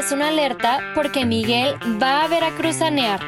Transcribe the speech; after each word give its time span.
es 0.00 0.12
una 0.12 0.28
alerta 0.28 0.92
porque 0.94 1.26
Miguel 1.26 1.74
va 2.02 2.24
a 2.24 2.28
Veracruzanear. 2.28 3.20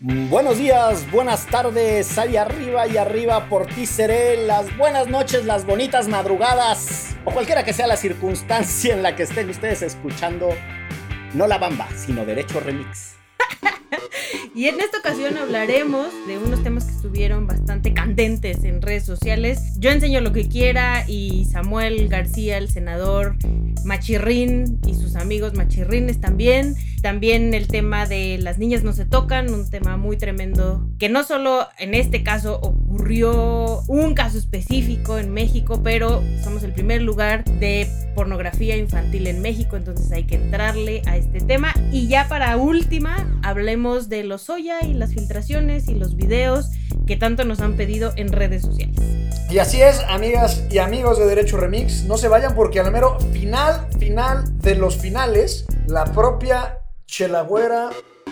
Buenos 0.00 0.58
días, 0.58 1.10
buenas 1.10 1.46
tardes, 1.46 2.18
ahí 2.18 2.36
arriba 2.36 2.86
y 2.86 2.98
arriba 2.98 3.48
por 3.48 3.66
ti 3.66 3.86
seré, 3.86 4.46
las 4.46 4.76
buenas 4.76 5.08
noches, 5.08 5.46
las 5.46 5.64
bonitas 5.64 6.08
madrugadas, 6.08 7.16
o 7.24 7.30
cualquiera 7.30 7.64
que 7.64 7.72
sea 7.72 7.86
la 7.86 7.96
circunstancia 7.96 8.92
en 8.92 9.02
la 9.02 9.16
que 9.16 9.22
estén 9.22 9.48
ustedes 9.48 9.80
escuchando, 9.80 10.50
no 11.32 11.46
la 11.46 11.56
bamba, 11.56 11.88
sino 11.96 12.26
derecho 12.26 12.60
remix. 12.60 13.16
y 14.58 14.66
en 14.66 14.80
esta 14.80 14.98
ocasión 14.98 15.36
hablaremos 15.36 16.08
de 16.26 16.36
unos 16.36 16.64
temas 16.64 16.84
que 16.84 16.90
estuvieron 16.90 17.46
bastante 17.46 17.94
candentes 17.94 18.64
en 18.64 18.82
redes 18.82 19.04
sociales. 19.04 19.74
Yo 19.78 19.90
enseño 19.90 20.20
lo 20.20 20.32
que 20.32 20.48
quiera 20.48 21.04
y 21.06 21.44
Samuel 21.44 22.08
García, 22.08 22.58
el 22.58 22.68
senador 22.68 23.36
Machirrín 23.84 24.80
y 24.84 24.94
sus 24.94 25.14
amigos 25.14 25.54
machirrines 25.54 26.20
también. 26.20 26.74
También 27.02 27.54
el 27.54 27.68
tema 27.68 28.06
de 28.06 28.38
las 28.38 28.58
niñas 28.58 28.82
no 28.82 28.92
se 28.92 29.04
tocan, 29.04 29.52
un 29.54 29.70
tema 29.70 29.96
muy 29.96 30.16
tremendo 30.16 30.84
que 30.98 31.08
no 31.08 31.22
solo 31.22 31.68
en 31.78 31.94
este 31.94 32.22
caso 32.22 32.58
ocurrió 32.60 33.82
un 33.86 34.14
caso 34.14 34.36
específico 34.36 35.18
en 35.18 35.32
México, 35.32 35.80
pero 35.84 36.22
somos 36.42 36.64
el 36.64 36.72
primer 36.72 37.02
lugar 37.02 37.44
de 37.44 37.88
pornografía 38.16 38.76
infantil 38.76 39.28
en 39.28 39.40
México, 39.40 39.76
entonces 39.76 40.10
hay 40.10 40.24
que 40.24 40.34
entrarle 40.34 41.02
a 41.06 41.16
este 41.16 41.40
tema. 41.40 41.72
Y 41.92 42.08
ya 42.08 42.26
para 42.28 42.56
última, 42.56 43.38
hablemos 43.42 44.08
de 44.08 44.24
los 44.24 44.42
Soya 44.42 44.82
y 44.82 44.94
las 44.94 45.14
filtraciones 45.14 45.88
y 45.88 45.94
los 45.94 46.16
videos 46.16 46.70
que 47.06 47.16
tanto 47.16 47.44
nos 47.44 47.60
han 47.60 47.76
pedido 47.76 48.12
en 48.16 48.32
redes 48.32 48.62
sociales. 48.62 48.98
Y 49.50 49.58
así 49.58 49.80
es, 49.80 50.00
amigas 50.08 50.64
y 50.68 50.78
amigos 50.78 51.18
de 51.18 51.26
Derecho 51.26 51.56
Remix, 51.56 52.04
no 52.04 52.18
se 52.18 52.28
vayan 52.28 52.54
porque 52.54 52.80
al 52.80 52.90
mero 52.90 53.18
final, 53.32 53.86
final 53.98 54.44
de 54.58 54.74
los 54.74 54.98
finales, 54.98 55.64
la 55.86 56.04
propia 56.04 56.80
Chelagüera 57.08 57.88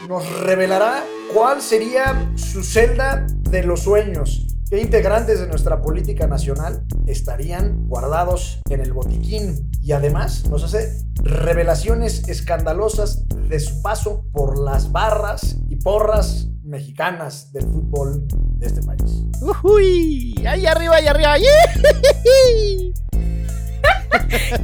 nos 0.07 0.41
revelará 0.43 1.03
cuál 1.33 1.63
sería 1.63 2.31
su 2.37 2.63
celda 2.63 3.27
de 3.49 3.63
los 3.63 3.81
sueños. 3.81 4.47
¿Qué 4.69 4.79
integrantes 4.81 5.41
de 5.41 5.49
nuestra 5.49 5.81
política 5.81 6.27
nacional 6.27 6.85
estarían 7.07 7.89
guardados 7.89 8.61
en 8.69 8.83
el 8.83 8.93
botiquín? 8.93 9.71
Y 9.83 9.93
además 9.93 10.45
nos 10.51 10.63
hace 10.63 10.93
revelaciones 11.23 12.29
escandalosas 12.29 13.27
de 13.49 13.59
su 13.61 13.81
paso 13.81 14.27
por 14.31 14.59
las 14.59 14.93
barras 14.93 15.57
y 15.71 15.77
porras 15.77 16.49
mexicanas 16.63 17.53
del 17.55 17.65
fútbol 17.65 18.27
de 18.59 18.67
este 18.67 18.83
país. 18.83 19.25
¡Uy! 19.63 20.35
¡Ahí 20.47 20.67
arriba, 20.67 20.97
ahí 20.97 21.07
arriba! 21.07 21.37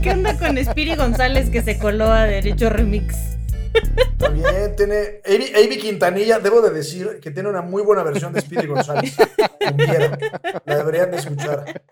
¿Qué 0.02 0.10
onda 0.10 0.38
con 0.38 0.62
Spiri 0.62 0.96
González 0.96 1.48
que 1.48 1.62
se 1.62 1.78
coló 1.78 2.12
a 2.12 2.24
Derecho 2.24 2.68
Remix? 2.68 3.32
También 4.18 4.76
tiene. 4.76 5.20
Avi, 5.24 5.78
Quintanilla, 5.78 6.38
debo 6.38 6.60
de 6.60 6.70
decir 6.70 7.20
que 7.20 7.30
tiene 7.30 7.48
una 7.48 7.62
muy 7.62 7.82
buena 7.82 8.02
versión 8.02 8.32
de 8.32 8.40
Speedy 8.40 8.66
González. 8.66 9.16
La 10.64 10.76
deberían 10.76 11.10
de 11.10 11.16
escuchar. 11.16 11.82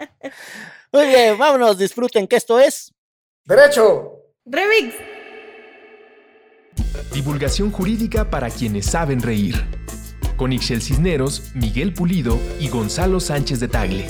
Muy 0.92 1.06
bien, 1.06 1.38
vámonos, 1.38 1.78
disfruten 1.78 2.26
que 2.26 2.36
esto 2.36 2.58
es. 2.58 2.92
¡Derecho! 3.44 4.22
¡Remix! 4.44 4.94
Divulgación 7.12 7.70
jurídica 7.70 8.30
para 8.30 8.50
quienes 8.50 8.86
saben 8.86 9.20
reír. 9.20 9.56
Con 10.36 10.52
Ixel 10.52 10.80
Cisneros, 10.80 11.52
Miguel 11.54 11.92
Pulido 11.92 12.38
y 12.58 12.68
Gonzalo 12.68 13.20
Sánchez 13.20 13.60
de 13.60 13.68
Tagle. 13.68 14.06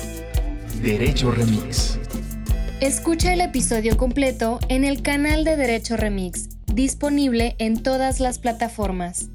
Derecho 0.82 1.30
Remix. 1.30 1.98
Escucha 2.80 3.32
el 3.32 3.40
episodio 3.40 3.96
completo 3.96 4.58
en 4.68 4.84
el 4.84 5.02
canal 5.02 5.44
de 5.44 5.56
Derecho 5.56 5.96
Remix 5.96 6.59
disponible 6.74 7.56
en 7.58 7.82
todas 7.82 8.20
las 8.20 8.38
plataformas. 8.38 9.30